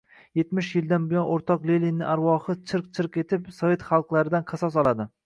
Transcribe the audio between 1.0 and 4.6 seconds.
buyon o‘rtoq Leninni arvohi chirq-chirq etib... sovet xalqlaridan